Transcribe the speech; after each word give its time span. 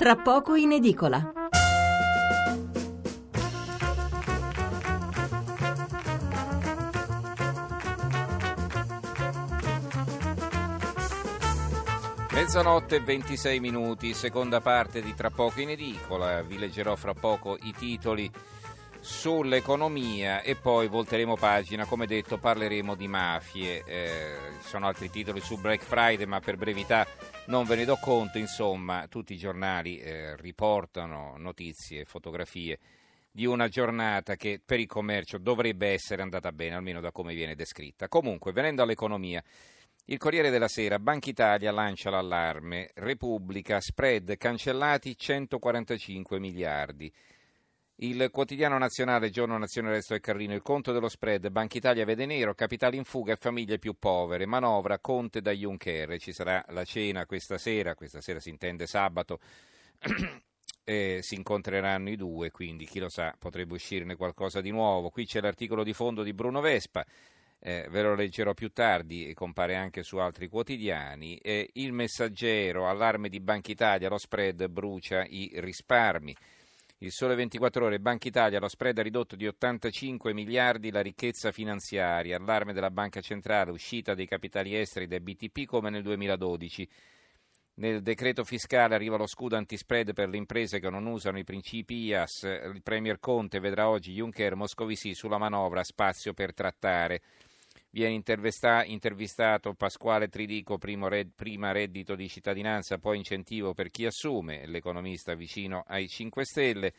tra 0.00 0.16
poco 0.16 0.54
in 0.54 0.72
edicola. 0.72 1.30
Mezzanotte 12.32 12.96
e 12.96 13.00
26 13.00 13.60
minuti, 13.60 14.14
seconda 14.14 14.62
parte 14.62 15.02
di 15.02 15.14
Tra 15.14 15.28
poco 15.28 15.60
in 15.60 15.68
edicola. 15.68 16.40
Vi 16.40 16.56
leggerò 16.56 16.96
fra 16.96 17.12
poco 17.12 17.58
i 17.60 17.74
titoli 17.76 18.32
sull'economia 19.00 20.40
e 20.40 20.56
poi 20.56 20.88
volteremo 20.88 21.36
pagina, 21.36 21.84
come 21.84 22.06
detto 22.06 22.38
parleremo 22.38 22.94
di 22.94 23.06
mafie. 23.06 23.84
Eh, 23.84 24.36
ci 24.62 24.68
sono 24.68 24.86
altri 24.86 25.10
titoli 25.10 25.42
su 25.42 25.58
Black 25.58 25.82
Friday, 25.82 26.24
ma 26.24 26.40
per 26.40 26.56
brevità 26.56 27.06
non 27.50 27.64
ve 27.64 27.74
ne 27.74 27.84
do 27.84 27.98
conto. 28.00 28.38
Insomma, 28.38 29.06
tutti 29.08 29.34
i 29.34 29.36
giornali 29.36 29.98
eh, 29.98 30.36
riportano 30.36 31.34
notizie, 31.36 32.04
fotografie 32.04 32.78
di 33.32 33.44
una 33.44 33.68
giornata 33.68 34.36
che 34.36 34.60
per 34.64 34.80
il 34.80 34.86
commercio 34.86 35.38
dovrebbe 35.38 35.88
essere 35.88 36.22
andata 36.22 36.52
bene, 36.52 36.76
almeno 36.76 37.00
da 37.00 37.12
come 37.12 37.34
viene 37.34 37.54
descritta. 37.54 38.08
Comunque, 38.08 38.52
venendo 38.52 38.82
all'economia. 38.82 39.42
Il 40.06 40.18
Corriere 40.18 40.50
della 40.50 40.66
Sera, 40.66 40.98
Banca 40.98 41.28
Italia 41.28 41.70
lancia 41.70 42.10
l'allarme, 42.10 42.90
Repubblica, 42.94 43.80
spread 43.80 44.36
cancellati 44.36 45.16
145 45.16 46.38
miliardi. 46.40 47.12
Il 48.02 48.30
quotidiano 48.30 48.78
nazionale, 48.78 49.28
Giorno 49.28 49.58
Nazione 49.58 49.90
Resto 49.90 50.14
e 50.14 50.20
Carrino, 50.20 50.54
il 50.54 50.62
conto 50.62 50.90
dello 50.90 51.10
spread, 51.10 51.50
Banca 51.50 51.76
Italia 51.76 52.06
vede 52.06 52.24
nero, 52.24 52.54
capitali 52.54 52.96
in 52.96 53.04
fuga 53.04 53.34
e 53.34 53.36
famiglie 53.36 53.78
più 53.78 53.92
povere, 53.98 54.46
manovra, 54.46 54.98
Conte 55.00 55.42
da 55.42 55.50
Juncker, 55.50 56.18
ci 56.18 56.32
sarà 56.32 56.64
la 56.68 56.84
cena 56.84 57.26
questa 57.26 57.58
sera, 57.58 57.94
questa 57.94 58.22
sera 58.22 58.40
si 58.40 58.48
intende 58.48 58.86
sabato, 58.86 59.38
e 60.82 61.18
si 61.20 61.34
incontreranno 61.34 62.08
i 62.08 62.16
due, 62.16 62.50
quindi 62.50 62.86
chi 62.86 63.00
lo 63.00 63.10
sa 63.10 63.34
potrebbe 63.38 63.74
uscirne 63.74 64.16
qualcosa 64.16 64.62
di 64.62 64.70
nuovo. 64.70 65.10
Qui 65.10 65.26
c'è 65.26 65.42
l'articolo 65.42 65.84
di 65.84 65.92
fondo 65.92 66.22
di 66.22 66.32
Bruno 66.32 66.62
Vespa, 66.62 67.04
eh, 67.58 67.86
ve 67.90 68.00
lo 68.00 68.14
leggerò 68.14 68.54
più 68.54 68.72
tardi 68.72 69.28
e 69.28 69.34
compare 69.34 69.76
anche 69.76 70.02
su 70.02 70.16
altri 70.16 70.48
quotidiani. 70.48 71.36
Eh, 71.36 71.68
il 71.74 71.92
messaggero, 71.92 72.88
allarme 72.88 73.28
di 73.28 73.40
Banca 73.40 73.70
Italia, 73.70 74.08
lo 74.08 74.16
spread 74.16 74.68
brucia 74.68 75.22
i 75.26 75.50
risparmi. 75.56 76.34
Il 77.02 77.12
sole 77.12 77.34
24 77.34 77.86
ore, 77.86 77.98
Banca 77.98 78.28
Italia, 78.28 78.58
lo 78.58 78.68
spread 78.68 78.98
ha 78.98 79.02
ridotto 79.02 79.34
di 79.34 79.46
85 79.46 80.34
miliardi 80.34 80.90
la 80.90 81.00
ricchezza 81.00 81.50
finanziaria, 81.50 82.36
allarme 82.36 82.74
della 82.74 82.90
Banca 82.90 83.22
Centrale, 83.22 83.70
uscita 83.70 84.12
dei 84.12 84.26
capitali 84.26 84.76
esteri 84.76 85.06
del 85.06 85.22
BTP 85.22 85.64
come 85.64 85.88
nel 85.88 86.02
2012. 86.02 86.86
Nel 87.76 88.02
decreto 88.02 88.44
fiscale 88.44 88.94
arriva 88.94 89.16
lo 89.16 89.26
scudo 89.26 89.56
antispread 89.56 90.12
per 90.12 90.28
le 90.28 90.36
imprese 90.36 90.78
che 90.78 90.90
non 90.90 91.06
usano 91.06 91.38
i 91.38 91.44
principi 91.44 92.04
IAS. 92.04 92.42
Il 92.42 92.82
Premier 92.82 93.18
Conte 93.18 93.60
vedrà 93.60 93.88
oggi 93.88 94.12
Juncker 94.12 94.54
Moscovici 94.54 95.14
sulla 95.14 95.38
manovra, 95.38 95.82
spazio 95.82 96.34
per 96.34 96.52
trattare. 96.52 97.22
Viene 97.92 98.14
intervistato 98.14 99.74
Pasquale 99.74 100.28
Tridico, 100.28 100.78
red, 100.80 101.32
prima 101.34 101.72
reddito 101.72 102.14
di 102.14 102.28
cittadinanza, 102.28 102.98
poi 102.98 103.16
incentivo 103.16 103.74
per 103.74 103.90
chi 103.90 104.06
assume, 104.06 104.64
l'economista 104.66 105.34
vicino 105.34 105.82
ai 105.88 106.08
5 106.08 106.44
Stelle 106.44 106.92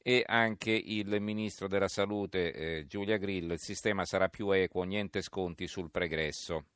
e 0.00 0.22
anche 0.24 0.70
il 0.70 1.20
ministro 1.20 1.66
della 1.66 1.88
salute 1.88 2.52
eh, 2.52 2.86
Giulia 2.86 3.16
Grillo, 3.16 3.52
il 3.52 3.60
sistema 3.60 4.04
sarà 4.04 4.28
più 4.28 4.50
equo, 4.50 4.84
niente 4.84 5.22
sconti 5.22 5.66
sul 5.66 5.90
pregresso. 5.90 6.66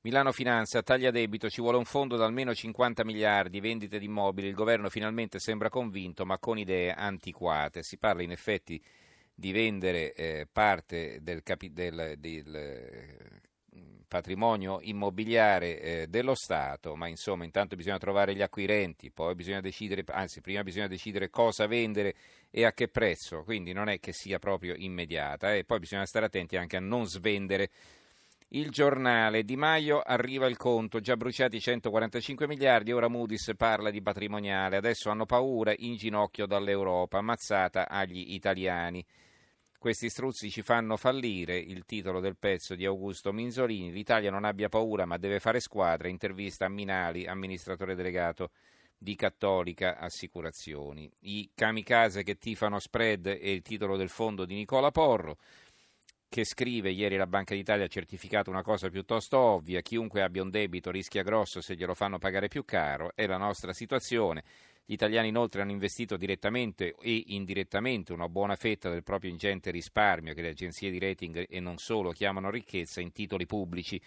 Milano 0.00 0.32
Finanza, 0.32 0.82
taglia 0.82 1.10
debito, 1.10 1.48
ci 1.48 1.60
vuole 1.60 1.76
un 1.76 1.84
fondo 1.84 2.16
da 2.16 2.24
almeno 2.24 2.54
50 2.54 3.04
miliardi, 3.04 3.60
vendite 3.60 3.98
di 3.98 4.06
immobili, 4.06 4.48
il 4.48 4.54
governo 4.54 4.88
finalmente 4.88 5.38
sembra 5.38 5.68
convinto 5.68 6.26
ma 6.26 6.38
con 6.38 6.58
idee 6.58 6.92
antiquate. 6.92 7.82
Si 7.82 7.98
parla 7.98 8.22
in 8.22 8.32
effetti 8.32 8.74
di 8.74 8.82
vendere 9.40 10.12
eh, 10.12 10.46
parte 10.50 11.20
del, 11.22 11.42
capi- 11.42 11.72
del, 11.72 12.14
del 12.18 12.54
eh, 12.54 13.16
patrimonio 14.08 14.80
immobiliare 14.82 15.80
eh, 15.80 16.06
dello 16.08 16.34
Stato, 16.34 16.96
ma 16.96 17.06
insomma 17.06 17.44
intanto 17.44 17.76
bisogna 17.76 17.98
trovare 17.98 18.34
gli 18.34 18.42
acquirenti, 18.42 19.10
poi 19.10 19.34
bisogna 19.34 19.60
decidere, 19.60 20.02
anzi 20.08 20.40
prima 20.40 20.62
bisogna 20.62 20.88
decidere 20.88 21.30
cosa 21.30 21.66
vendere 21.66 22.14
e 22.50 22.64
a 22.64 22.72
che 22.72 22.88
prezzo, 22.88 23.42
quindi 23.44 23.72
non 23.72 23.88
è 23.88 24.00
che 24.00 24.12
sia 24.12 24.38
proprio 24.38 24.74
immediata 24.76 25.54
e 25.54 25.64
poi 25.64 25.78
bisogna 25.78 26.06
stare 26.06 26.26
attenti 26.26 26.56
anche 26.56 26.76
a 26.76 26.80
non 26.80 27.06
svendere 27.06 27.70
il 28.52 28.70
giornale 28.70 29.44
Di 29.44 29.56
Maio 29.56 30.00
arriva 30.00 30.46
il 30.46 30.56
conto, 30.56 31.00
già 31.00 31.18
bruciati 31.18 31.60
145 31.60 32.46
miliardi, 32.46 32.92
ora 32.92 33.08
Moody's 33.08 33.52
parla 33.58 33.90
di 33.90 34.00
patrimoniale, 34.00 34.78
adesso 34.78 35.10
hanno 35.10 35.26
paura, 35.26 35.74
in 35.76 35.96
ginocchio 35.96 36.46
dall'Europa, 36.46 37.18
ammazzata 37.18 37.90
agli 37.90 38.32
italiani. 38.32 39.04
Questi 39.80 40.08
struzzi 40.08 40.50
ci 40.50 40.62
fanno 40.62 40.96
fallire, 40.96 41.56
il 41.56 41.84
titolo 41.84 42.18
del 42.18 42.36
pezzo 42.36 42.74
di 42.74 42.84
Augusto 42.84 43.32
Minzolini, 43.32 43.92
l'Italia 43.92 44.28
non 44.28 44.42
abbia 44.42 44.68
paura 44.68 45.06
ma 45.06 45.18
deve 45.18 45.38
fare 45.38 45.60
squadra, 45.60 46.08
intervista 46.08 46.64
a 46.64 46.68
Minali, 46.68 47.26
amministratore 47.26 47.94
delegato 47.94 48.50
di 48.98 49.14
Cattolica 49.14 49.96
Assicurazioni. 49.96 51.08
I 51.20 51.52
kamikaze 51.54 52.24
che 52.24 52.38
tifano 52.38 52.80
spread 52.80 53.28
è 53.28 53.46
il 53.46 53.62
titolo 53.62 53.96
del 53.96 54.08
fondo 54.08 54.44
di 54.44 54.56
Nicola 54.56 54.90
Porro 54.90 55.38
che 56.28 56.44
scrive 56.44 56.90
ieri 56.90 57.16
la 57.16 57.26
Banca 57.26 57.54
d'Italia 57.54 57.86
ha 57.86 57.88
certificato 57.88 58.50
una 58.50 58.62
cosa 58.62 58.90
piuttosto 58.90 59.38
ovvia, 59.38 59.80
chiunque 59.80 60.22
abbia 60.22 60.42
un 60.42 60.50
debito 60.50 60.90
rischia 60.90 61.22
grosso 61.22 61.60
se 61.60 61.74
glielo 61.74 61.94
fanno 61.94 62.18
pagare 62.18 62.48
più 62.48 62.64
caro, 62.64 63.12
è 63.14 63.26
la 63.26 63.38
nostra 63.38 63.72
situazione. 63.72 64.42
Gli 64.90 64.94
italiani 64.94 65.28
inoltre 65.28 65.60
hanno 65.60 65.72
investito 65.72 66.16
direttamente 66.16 66.94
e 66.98 67.24
indirettamente 67.26 68.14
una 68.14 68.26
buona 68.26 68.56
fetta 68.56 68.88
del 68.88 69.02
proprio 69.02 69.30
ingente 69.30 69.70
risparmio 69.70 70.32
che 70.32 70.40
le 70.40 70.48
agenzie 70.48 70.90
di 70.90 70.98
rating 70.98 71.44
e 71.46 71.60
non 71.60 71.76
solo 71.76 72.10
chiamano 72.10 72.48
ricchezza 72.48 73.02
in 73.02 73.12
titoli 73.12 73.44
pubblici. 73.44 74.00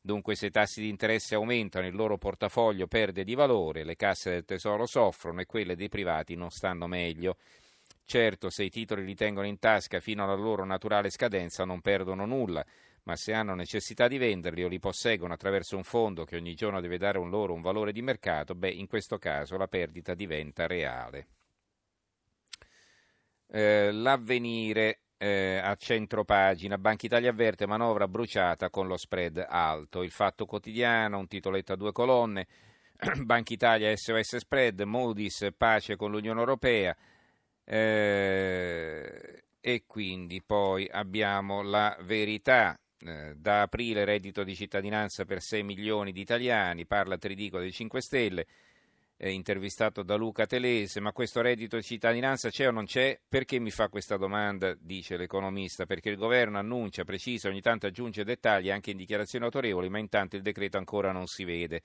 Dunque 0.00 0.34
se 0.34 0.46
i 0.46 0.50
tassi 0.50 0.80
di 0.80 0.88
interesse 0.88 1.34
aumentano 1.34 1.86
il 1.86 1.94
loro 1.94 2.16
portafoglio 2.16 2.86
perde 2.86 3.24
di 3.24 3.34
valore, 3.34 3.84
le 3.84 3.94
casse 3.94 4.30
del 4.30 4.46
tesoro 4.46 4.86
soffrono 4.86 5.42
e 5.42 5.44
quelle 5.44 5.76
dei 5.76 5.90
privati 5.90 6.34
non 6.34 6.48
stanno 6.48 6.86
meglio. 6.86 7.36
Certo, 8.02 8.48
se 8.48 8.64
i 8.64 8.70
titoli 8.70 9.04
li 9.04 9.14
tengono 9.14 9.46
in 9.46 9.58
tasca 9.58 10.00
fino 10.00 10.24
alla 10.24 10.32
loro 10.32 10.64
naturale 10.64 11.10
scadenza 11.10 11.66
non 11.66 11.82
perdono 11.82 12.24
nulla, 12.24 12.64
ma 13.04 13.16
se 13.16 13.32
hanno 13.32 13.54
necessità 13.54 14.06
di 14.06 14.18
venderli 14.18 14.62
o 14.62 14.68
li 14.68 14.78
posseggono 14.78 15.32
attraverso 15.32 15.76
un 15.76 15.84
fondo 15.84 16.24
che 16.24 16.36
ogni 16.36 16.54
giorno 16.54 16.80
deve 16.80 16.98
dare 16.98 17.18
un 17.18 17.30
loro 17.30 17.52
un 17.52 17.60
valore 17.60 17.92
di 17.92 18.02
mercato, 18.02 18.54
beh, 18.54 18.70
in 18.70 18.86
questo 18.86 19.18
caso 19.18 19.56
la 19.56 19.68
perdita 19.68 20.14
diventa 20.14 20.66
reale. 20.66 21.26
Eh, 23.48 23.90
l'avvenire 23.92 25.00
eh, 25.18 25.58
a 25.62 25.74
centro 25.76 26.24
pagina, 26.24 26.78
Banca 26.78 27.06
Italia 27.06 27.30
avverte 27.30 27.66
manovra 27.66 28.08
bruciata 28.08 28.70
con 28.70 28.86
lo 28.86 28.96
spread 28.96 29.44
alto. 29.48 30.02
Il 30.02 30.10
fatto 30.10 30.46
quotidiano, 30.46 31.18
un 31.18 31.28
titoletto 31.28 31.72
a 31.72 31.76
due 31.76 31.92
colonne, 31.92 32.46
Banca 33.22 33.52
Italia 33.52 33.94
SOS 33.94 34.38
spread, 34.38 34.80
Moody's 34.80 35.48
pace 35.56 35.96
con 35.96 36.10
l'Unione 36.10 36.40
Europea. 36.40 36.96
Eh, 37.64 39.44
e 39.60 39.84
quindi 39.86 40.42
poi 40.42 40.88
abbiamo 40.90 41.62
la 41.62 41.96
verità 42.00 42.76
da 43.36 43.62
aprile 43.62 44.04
reddito 44.04 44.44
di 44.44 44.54
cittadinanza 44.54 45.24
per 45.24 45.40
6 45.40 45.62
milioni 45.62 46.12
di 46.12 46.20
italiani, 46.20 46.86
parla 46.86 47.18
Tridico 47.18 47.58
dei 47.58 47.72
5 47.72 48.00
Stelle, 48.00 48.46
eh, 49.16 49.30
intervistato 49.30 50.02
da 50.02 50.16
Luca 50.16 50.46
Telese, 50.46 50.98
ma 51.00 51.12
questo 51.12 51.40
reddito 51.40 51.76
di 51.76 51.82
cittadinanza 51.82 52.50
c'è 52.50 52.66
o 52.66 52.72
non 52.72 52.86
c'è? 52.86 53.20
Perché 53.28 53.60
mi 53.60 53.70
fa 53.70 53.88
questa 53.88 54.16
domanda, 54.16 54.74
dice 54.78 55.16
l'economista? 55.16 55.86
Perché 55.86 56.10
il 56.10 56.16
governo 56.16 56.58
annuncia, 56.58 57.04
precisa, 57.04 57.48
ogni 57.48 57.60
tanto 57.60 57.86
aggiunge 57.86 58.24
dettagli 58.24 58.70
anche 58.70 58.90
in 58.90 58.96
dichiarazioni 58.96 59.44
autorevoli, 59.44 59.88
ma 59.88 59.98
intanto 59.98 60.36
il 60.36 60.42
decreto 60.42 60.76
ancora 60.76 61.12
non 61.12 61.26
si 61.26 61.44
vede. 61.44 61.82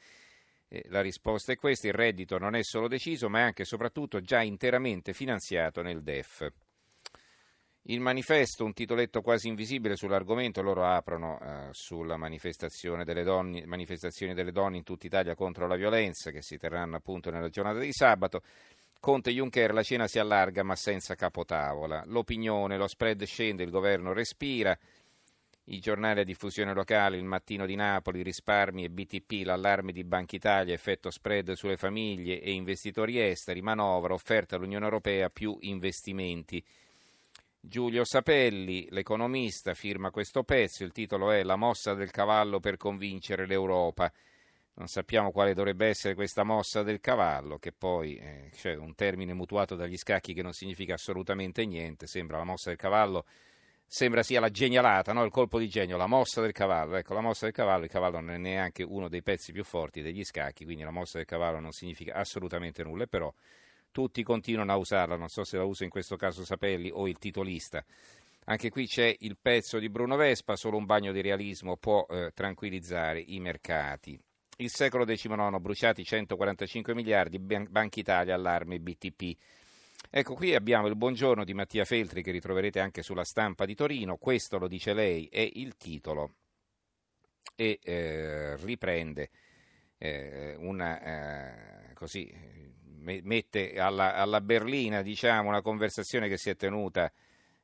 Eh, 0.68 0.86
la 0.90 1.02
risposta 1.02 1.52
è 1.52 1.56
questa, 1.56 1.88
il 1.88 1.94
reddito 1.94 2.38
non 2.38 2.56
è 2.56 2.64
solo 2.64 2.88
deciso, 2.88 3.30
ma 3.30 3.40
è 3.40 3.44
anche 3.44 3.62
e 3.62 3.66
soprattutto 3.66 4.20
già 4.20 4.42
interamente 4.42 5.14
finanziato 5.14 5.82
nel 5.82 6.02
DEF. 6.02 6.52
Il 7.90 8.02
manifesto, 8.02 8.66
un 8.66 8.74
titoletto 8.74 9.22
quasi 9.22 9.48
invisibile 9.48 9.96
sull'argomento, 9.96 10.62
loro 10.62 10.86
aprono 10.86 11.40
eh, 11.40 11.70
sulla 11.72 12.18
manifestazione 12.18 13.06
delle, 13.06 13.24
donne, 13.24 13.66
manifestazioni 13.66 14.34
delle 14.34 14.52
donne 14.52 14.76
in 14.76 14.84
tutta 14.84 15.06
Italia 15.06 15.36
contro 15.36 15.68
la 15.68 15.78
violenza 15.78 16.30
che 16.32 16.42
si 16.42 16.58
terranno 16.58 16.98
appunto 16.98 17.32
nella 17.32 17.48
giornata 17.48 17.80
di 17.80 17.94
sabato. 17.94 18.42
Conte 19.00 19.32
Juncker, 19.32 19.74
la 19.74 19.84
cena 19.84 20.06
si 20.06 20.20
allarga 20.20 20.64
ma 20.64 20.76
senza 20.76 21.16
capotavola. 21.16 22.04
L'opinione, 22.08 22.76
lo 22.76 22.88
spread 22.88 23.24
scende, 23.24 23.64
il 23.64 23.70
governo 23.70 24.12
respira. 24.12 24.78
I 25.70 25.80
giornali 25.80 26.20
a 26.20 26.26
diffusione 26.26 26.74
locale, 26.74 27.16
il 27.16 27.24
mattino 27.24 27.66
di 27.66 27.76
Napoli, 27.76 28.22
risparmi 28.22 28.84
e 28.84 28.90
BTP, 28.90 29.46
l'allarme 29.46 29.94
di 29.94 30.04
Banca 30.04 30.36
Italia, 30.36 30.74
effetto 30.74 31.10
spread 31.10 31.54
sulle 31.54 31.78
famiglie 31.78 32.42
e 32.42 32.52
investitori 32.52 33.22
esteri, 33.22 33.62
manovra, 33.62 34.14
offerta 34.14 34.58
all'Unione 34.58 34.84
Europea 34.84 35.30
più 35.30 35.56
investimenti. 35.62 36.62
Giulio 37.68 38.06
Sapelli, 38.06 38.88
l'economista, 38.92 39.74
firma 39.74 40.10
questo 40.10 40.44
pezzo, 40.44 40.86
il 40.86 40.94
titolo 40.94 41.32
è 41.32 41.44
La 41.44 41.58
mossa 41.58 41.94
del 41.94 42.12
cavallo 42.12 42.62
per 42.62 42.78
convincere 42.78 43.46
l'Europa. 43.46 44.10
non 44.76 44.88
sappiamo 44.88 45.32
quale 45.32 45.54
dovrebbe 45.54 45.88
essere 45.88 46.16
questa 46.16 46.44
mossa 46.44 46.82
del 46.82 47.02
cavallo, 47.02 47.58
che 47.58 47.74
poi 47.74 48.16
eh, 48.16 48.52
cioè 48.56 48.76
un 48.76 48.96
termine 48.96 49.34
mutuato 49.34 49.76
dagli 49.76 49.98
scacchi 49.98 50.34
che 50.34 50.42
non 50.42 50.54
significa 50.54 50.94
assolutamente 50.94 51.66
niente, 51.66 52.08
sembra 52.08 52.38
la 52.38 52.46
mossa 52.46 52.70
del 52.70 52.78
cavallo, 52.78 53.26
sembra 53.86 54.24
sia 54.24 54.40
la 54.40 54.50
genialata, 54.50 55.12
no? 55.12 55.26
il 55.26 55.32
colpo 55.32 55.60
di 55.60 55.68
genio, 55.68 55.98
la 55.98 56.08
mossa 56.08 56.40
del 56.40 56.54
cavallo. 56.54 56.96
Ecco, 56.96 57.14
la 57.16 57.22
mossa 57.22 57.46
del 57.46 57.54
cavallo, 57.54 57.84
il 57.84 57.90
cavallo 57.90 58.22
non 58.22 58.30
è 58.30 58.38
neanche 58.38 58.84
uno 58.84 59.10
dei 59.10 59.22
pezzi 59.22 59.52
più 59.52 59.66
forti 59.66 60.02
degli 60.02 60.24
scacchi, 60.24 60.64
quindi 60.64 60.84
la 60.84 60.92
mossa 60.92 61.18
del 61.18 61.28
cavallo 61.28 61.60
non 61.60 61.74
significa 61.74 62.14
assolutamente 62.14 62.82
nulla, 62.84 63.08
però 63.08 63.34
tutti 63.98 64.22
continuano 64.22 64.72
a 64.72 64.76
usarla, 64.76 65.16
non 65.16 65.28
so 65.28 65.44
se 65.44 65.58
la 65.58 65.64
usa 65.64 65.84
in 65.84 65.90
questo 65.90 66.18
caso 66.18 66.46
Sapelli 66.46 66.92
o 66.94 67.08
il 67.08 67.18
titolista. 67.18 67.84
Anche 68.46 68.70
qui 68.70 68.86
c'è 68.86 69.16
il 69.22 69.40
pezzo 69.42 69.80
di 69.80 69.90
Bruno 69.90 70.16
Vespa, 70.16 70.56
solo 70.56 70.78
un 70.78 70.86
bagno 70.86 71.12
di 71.12 71.20
realismo 71.20 71.78
può 71.78 72.06
eh, 72.08 72.30
tranquillizzare 72.32 73.20
i 73.20 73.40
mercati. 73.40 74.16
Il 74.58 74.70
secolo 74.70 75.04
XIX, 75.04 75.58
bruciati 75.60 76.04
145 76.04 76.94
miliardi, 76.94 77.40
Banca 77.40 78.00
Italia, 78.00 78.36
allarme 78.36 78.80
BTP. 78.80 79.36
Ecco, 80.12 80.36
qui 80.36 80.54
abbiamo 80.54 80.86
il 80.86 80.96
buongiorno 80.96 81.44
di 81.44 81.56
Mattia 81.56 81.84
Feltri 81.84 82.22
che 82.22 82.30
ritroverete 82.30 82.80
anche 82.80 83.02
sulla 83.02 83.24
stampa 83.24 83.66
di 83.66 83.74
Torino, 83.74 84.18
questo 84.18 84.60
lo 84.60 84.68
dice 84.68 84.94
lei, 84.94 85.28
è 85.32 85.50
il 85.54 85.76
titolo 85.76 86.36
e 87.56 87.80
eh, 87.82 88.58
riprende 88.58 89.32
eh, 89.98 90.54
una, 90.60 91.02
eh, 91.90 91.94
così, 91.96 92.32
mette 93.00 93.80
alla, 93.80 94.16
alla, 94.16 94.42
berlina 94.42 95.02
diciamo, 95.02 95.50
una 95.50 95.62
conversazione 95.62 96.28
che 96.28 96.38
si 96.38 96.50
è 96.50 96.56
tenuta 96.56 97.12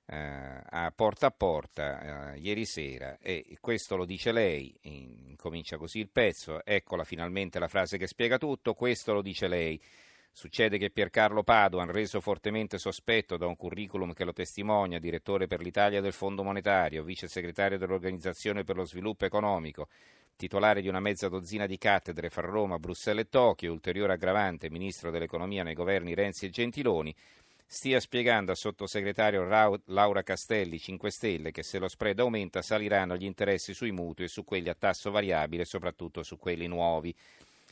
eh, 0.06 0.62
a 0.70 0.92
porta 0.96 1.28
a 1.28 1.32
porta 1.32 2.34
eh, 2.34 2.40
ieri 2.40 2.66
sera 2.66 3.18
e 3.22 3.58
questo 3.62 3.96
lo 3.96 4.06
dice 4.06 4.32
lei, 4.32 4.76
incomincia 4.82 5.78
così 5.78 6.00
il 6.00 6.10
pezzo, 6.10 6.64
eccola 6.66 7.04
finalmente 7.04 7.60
la 7.60 7.68
frase 7.68 7.98
che 7.98 8.08
spiega 8.08 8.38
tutto, 8.38 8.74
questo 8.74 9.14
lo 9.14 9.22
dice 9.22 9.48
lei. 9.48 9.82
Succede 10.36 10.80
che 10.80 10.90
Piercarlo 10.90 11.44
Padoan, 11.44 11.92
reso 11.92 12.20
fortemente 12.20 12.80
sospetto 12.80 13.38
da 13.38 13.46
un 13.46 13.56
curriculum 13.56 14.14
che 14.14 14.24
lo 14.24 14.34
testimonia, 14.34 14.98
direttore 14.98 15.46
per 15.46 15.62
l'Italia 15.62 16.02
del 16.02 16.12
Fondo 16.12 16.42
Monetario, 16.42 17.04
vice 17.04 17.28
segretario 17.28 17.78
dell'Organizzazione 17.78 18.64
per 18.64 18.76
lo 18.76 18.84
Sviluppo 18.84 19.26
Economico, 19.26 19.90
titolare 20.36 20.82
di 20.82 20.88
una 20.88 21.00
mezza 21.00 21.30
dozzina 21.30 21.66
di 21.66 21.78
cattedre 21.78 22.30
fra 22.30 22.48
Roma, 22.48 22.80
Bruxelles 22.80 23.26
e 23.26 23.30
Tokyo, 23.30 23.72
ulteriore 23.72 24.14
aggravante, 24.14 24.70
ministro 24.70 25.12
dell'Economia 25.12 25.64
nei 25.64 25.74
governi 25.74 26.14
Renzi 26.14 26.46
e 26.46 26.50
Gentiloni, 26.50 27.16
stia 27.66 28.00
spiegando 28.00 28.52
al 28.52 28.58
sottosegretario 28.58 29.48
Laura 29.86 30.22
Castelli 30.22 30.78
5 30.78 31.10
Stelle 31.10 31.52
che 31.52 31.64
se 31.64 31.80
lo 31.80 31.88
spread 31.88 32.20
aumenta 32.20 32.62
saliranno 32.62 33.18
gli 33.18 33.26
interessi 33.26 33.74
sui 33.74 33.92
mutui 33.92 34.26
e 34.26 34.30
su 34.30 34.44
quelli 34.44 34.70
a 34.70 34.76
tasso 34.76 35.10
variabile, 35.10 35.66
soprattutto 35.66 36.22
su 36.22 36.38
quelli 36.38 36.68
nuovi. 36.68 37.16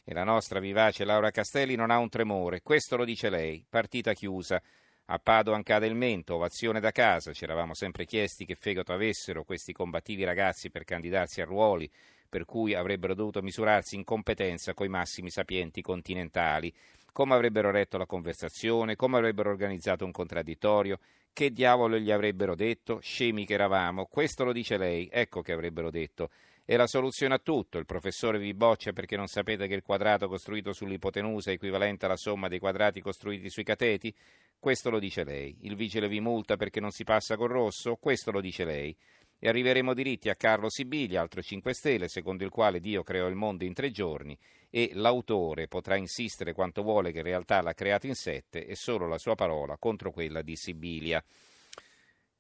E 0.04 0.14
la 0.14 0.24
nostra 0.24 0.60
vivace 0.60 1.06
Laura 1.06 1.30
Castelli 1.30 1.76
non 1.76 1.92
ha 1.92 2.00
un 2.00 2.10
tremore, 2.10 2.62
questo 2.62 2.98
lo 2.98 3.06
dice 3.06 3.30
lei, 3.30 3.64
partita 3.70 4.14
chiusa. 4.14 4.62
A 5.06 5.20
Padoan 5.20 5.62
cade 5.62 5.88
il 5.88 5.96
mento, 5.96 6.36
ovazione 6.36 6.80
da 6.80 6.92
casa, 6.92 7.34
ci 7.34 7.44
eravamo 7.44 7.74
sempre 7.74 8.06
chiesti 8.06 8.46
che 8.46 8.56
fegato 8.56 8.94
avessero 8.94 9.44
questi 9.44 9.74
combattivi 9.74 10.24
ragazzi 10.24 10.72
per 10.72 10.84
candidarsi 10.84 11.42
a 11.42 11.46
ruoli, 11.46 11.90
per 12.32 12.46
cui 12.46 12.74
avrebbero 12.74 13.14
dovuto 13.14 13.42
misurarsi 13.42 13.96
in 13.96 14.06
competenza 14.06 14.74
coi 14.74 14.88
massimi 14.88 15.30
sapienti 15.30 15.82
continentali 15.82 16.74
come 17.12 17.34
avrebbero 17.34 17.72
retto 17.72 17.98
la 17.98 18.06
conversazione, 18.06 18.96
come 18.96 19.18
avrebbero 19.18 19.50
organizzato 19.50 20.06
un 20.06 20.12
contraddittorio, 20.12 21.00
che 21.34 21.52
diavolo 21.52 21.98
gli 21.98 22.12
avrebbero 22.12 22.56
detto, 22.56 23.00
scemi 23.00 23.46
che 23.46 23.54
eravamo, 23.54 24.06
questo 24.06 24.44
lo 24.44 24.54
dice 24.54 24.78
lei, 24.78 25.10
ecco 25.12 25.42
che 25.42 25.52
avrebbero 25.52 25.90
detto. 25.90 26.30
È 26.64 26.76
la 26.78 26.88
soluzione 26.88 27.34
a 27.34 27.40
tutto, 27.40 27.80
il 27.80 27.86
professore 27.86 28.38
vi 28.38 28.54
boccia 28.54 28.94
perché 28.94 29.18
non 29.18 29.28
sapete 29.28 29.68
che 29.68 29.74
il 29.74 29.82
quadrato 29.82 30.28
costruito 30.30 30.72
sull'ipotenusa 30.72 31.52
è 31.52 31.56
equivalente 31.56 32.06
alla 32.06 32.16
somma 32.16 32.48
dei 32.48 32.60
quadrati 32.60 33.02
costruiti 33.02 33.50
sui 33.50 33.64
cateti? 33.64 34.14
Questo 34.58 34.90
lo 34.90 35.00
dice 35.00 35.24
lei. 35.24 35.58
Il 35.62 35.76
vigile 35.76 36.08
vi 36.08 36.22
multa 36.22 36.56
perché 36.56 36.80
non 36.80 36.92
si 36.92 37.04
passa 37.04 37.36
col 37.36 37.50
rosso? 37.50 37.96
Questo 37.96 38.32
lo 38.32 38.40
dice 38.40 38.64
lei 38.64 38.96
e 39.44 39.50
arriveremo 39.50 39.96
diritti 39.96 40.30
a 40.30 40.36
Carlo 40.36 40.70
Sibilia, 40.70 41.20
altro 41.20 41.42
5 41.42 41.74
Stelle, 41.74 42.08
secondo 42.08 42.44
il 42.44 42.52
quale 42.52 42.80
Dio 42.80 43.02
creò 43.02 43.26
il 43.26 43.34
mondo 43.34 43.64
in 43.64 43.74
tre 43.74 43.90
giorni 43.90 44.38
e 44.70 44.92
l'autore 44.94 45.68
potrà 45.68 45.96
insistere 45.96 46.54
quanto 46.54 46.84
vuole 46.84 47.12
che 47.12 47.18
in 47.18 47.24
realtà 47.24 47.60
l'ha 47.64 47.74
creato 47.74 48.06
in 48.06 48.14
sette 48.14 48.68
e 48.68 48.76
solo 48.76 49.08
la 49.08 49.18
sua 49.18 49.34
parola 49.34 49.78
contro 49.78 50.12
quella 50.12 50.44
di 50.44 50.56
Sibilia. 50.56 51.24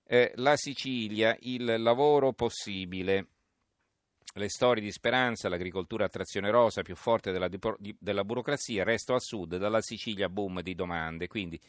Eh, 0.04 0.32
la 0.36 0.56
Sicilia, 0.56 1.36
il 1.40 1.82
lavoro 1.82 2.34
possibile. 2.34 3.28
Le 4.36 4.50
storie 4.50 4.84
di 4.84 4.92
speranza, 4.92 5.50
l'agricoltura 5.50 6.06
a 6.06 6.10
trazione 6.10 6.52
rosa 6.52 6.84
più 6.84 6.96
forte 6.96 7.32
della, 7.32 7.50
della 7.98 8.24
burocrazia, 8.24 8.84
resto 8.84 9.16
al 9.16 9.22
sud, 9.22 9.58
dalla 9.58 9.82
Sicilia 9.82 10.30
boom 10.30 10.62
di 10.62 10.76
domande, 10.76 11.26
quindi 11.26 11.60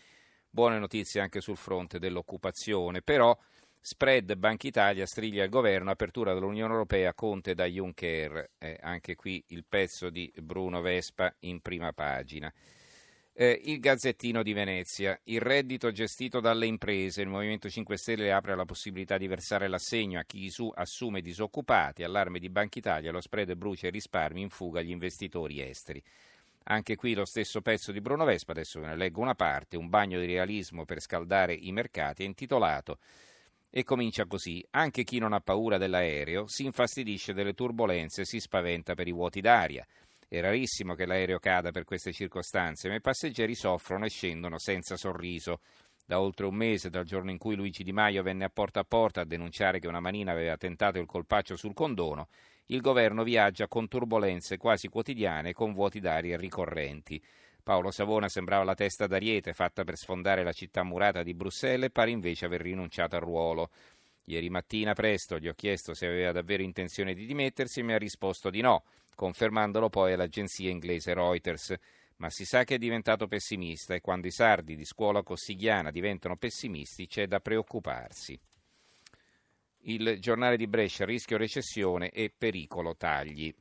buone 0.51 0.79
notizie 0.79 1.23
anche 1.23 1.41
sul 1.41 1.57
fronte 1.57 1.99
dell'occupazione, 1.99 3.01
però 3.01 3.35
Spread 3.85 4.37
Banca 4.37 4.69
Italia 4.69 5.07
striglia 5.07 5.43
il 5.43 5.51
governo, 5.51 5.91
apertura 5.91 6.33
dell'Unione 6.33 6.71
Europea, 6.73 7.15
Conte 7.15 7.53
da 7.53 7.65
Juncker. 7.65 8.53
Eh, 8.57 8.79
anche 8.81 9.17
qui 9.17 9.43
il 9.49 9.65
pezzo 9.69 10.09
di 10.09 10.33
Bruno 10.37 10.81
Vespa 10.81 11.35
in 11.41 11.61
prima 11.61 11.93
pagina. 11.93 12.51
Eh, 13.33 13.61
il 13.65 13.81
Gazzettino 13.81 14.45
di 14.45 14.53
Venezia. 14.53 15.19
Il 15.25 15.41
reddito 15.41 15.91
gestito 15.91 16.39
dalle 16.39 16.67
imprese. 16.67 17.23
Il 17.23 17.29
Movimento 17.29 17.69
5 17.69 17.97
Stelle 17.97 18.33
apre 18.33 18.55
la 18.55 18.65
possibilità 18.65 19.19
di 19.19 19.27
versare 19.27 19.67
l'assegno 19.67 20.21
a 20.21 20.23
chi 20.23 20.49
su 20.49 20.71
assume 20.73 21.21
disoccupati. 21.21 22.05
Allarme 22.05 22.39
di 22.39 22.51
Banca 22.51 22.79
Italia. 22.79 23.11
Lo 23.11 23.21
spread 23.21 23.53
brucia 23.55 23.89
i 23.89 23.91
risparmi 23.91 24.43
in 24.43 24.51
fuga 24.51 24.79
agli 24.79 24.91
investitori 24.91 25.61
esteri. 25.61 26.01
Anche 26.67 26.95
qui 26.95 27.15
lo 27.15 27.25
stesso 27.25 27.61
pezzo 27.61 27.91
di 27.91 28.01
Bruno 28.01 28.25
Vespa. 28.25 28.53
Adesso 28.53 28.79
ve 28.79 28.87
ne 28.87 28.97
leggo 28.97 29.21
una 29.21 29.35
parte. 29.35 29.77
Un 29.77 29.89
bagno 29.89 30.21
di 30.21 30.27
realismo 30.27 30.85
per 30.85 31.01
scaldare 31.01 31.53
i 31.53 31.73
mercati. 31.73 32.23
È 32.23 32.27
intitolato 32.27 32.99
e 33.75 33.85
comincia 33.85 34.27
così. 34.27 34.63
Anche 34.73 35.03
chi 35.03 35.19
non 35.19 35.33
ha 35.33 35.41
paura 35.41 35.79
dell'aereo 35.79 36.47
si 36.47 36.67
infastidisce 36.67 37.33
delle 37.33 37.55
turbulenze 37.55 38.21
e 38.21 38.25
si 38.27 38.39
spaventa 38.39 38.95
per 38.95 39.09
i 39.09 39.13
vuoti 39.13 39.41
d'aria. 39.41 39.87
È 40.29 40.41
rarissimo 40.41 40.95
che 40.95 41.07
l'aereo 41.07 41.39
cada 41.39 41.71
per 41.71 41.85
queste 41.85 42.13
circostanze, 42.13 42.89
ma 42.89 42.97
i 42.97 43.01
passeggeri 43.01 43.55
soffrono 43.55 44.05
e 44.05 44.11
scendono 44.11 44.59
senza 44.59 44.97
sorriso. 44.97 45.61
Da 46.05 46.21
oltre 46.21 46.45
un 46.45 46.55
mese, 46.55 46.91
dal 46.91 47.07
giorno 47.07 47.31
in 47.31 47.39
cui 47.39 47.57
Luigi 47.57 47.83
Di 47.83 47.93
Maio 47.93 48.23
venne 48.23 48.45
a 48.45 48.51
porta 48.51 48.81
a 48.81 48.85
porta 48.85 49.23
a 49.23 49.25
denunciare 49.25 49.79
che 49.79 49.89
una 49.89 50.01
manina 50.01 50.33
aveva 50.33 50.59
tentato 50.59 50.99
il 50.99 51.07
colpaccio 51.07 51.57
sul 51.57 51.73
condono, 51.73 52.29
il 52.67 52.83
governo 52.83 53.23
viaggia 53.23 53.69
con 53.69 53.89
turbulenze 53.89 54.59
quasi 54.59 54.89
quotidiane 54.89 55.51
e 55.51 55.55
con 55.55 55.73
vuoti 55.73 55.99
d'aria 55.99 56.37
ricorrenti. 56.37 57.23
Paolo 57.63 57.93
Savona 57.93 58.29
sembrava 58.29 58.65
la 58.65 58.75
testa 58.75 59.07
d'ariete 59.07 59.53
fatta 59.53 59.85
per 59.85 59.97
sfondare 59.97 60.43
la 60.43 60.53
città 60.53 60.83
murata 60.83 61.23
di 61.23 61.33
Bruxelles 61.33 61.87
e 61.87 61.91
pare 61.91 62.11
invece 62.11 62.45
aver 62.45 62.61
rinunciato 62.61 63.15
al 63.15 63.23
ruolo. 63.23 63.71
Ieri 64.25 64.51
mattina 64.51 64.95
presto 64.95 65.39
gli 65.39 65.49
ho 65.49 65.55
chiesto 65.55 65.95
se 65.95 66.07
aveva 66.07 66.33
davvero 66.33 66.63
intenzione 66.63 67.15
di 67.15 67.25
dimettersi 67.25 67.81
e 67.81 67.83
mi 67.85 67.93
ha 67.93 67.99
risposto 67.99 68.51
di 68.51 68.61
no, 68.61 68.85
confermandolo 69.15 69.89
poi 69.89 70.13
all'agenzia 70.13 70.71
inglese 70.71 71.15
Reuters. 71.15 71.75
Ma 72.17 72.31
si 72.31 72.45
sa 72.45 72.65
che 72.65 72.77
è 72.77 72.79
diventato 72.79 73.27
pessimista 73.27 73.95
e 73.95 74.01
quando 74.01 74.27
i 74.27 74.33
sardi 74.33 74.77
di 74.77 74.85
scuola 74.85 75.23
cossigliana 75.23 75.91
diventano 75.91 76.37
pessimisti 76.37 77.07
c'è 77.07 77.27
da 77.27 77.41
preoccuparsi. 77.41 78.39
Il 79.85 80.19
giornale 80.21 80.57
di 80.57 80.69
Brescia, 80.69 81.05
rischio 81.05 81.37
recessione 81.37 82.11
e 82.11 82.33
pericolo 82.37 82.97
tagli. 82.97 83.53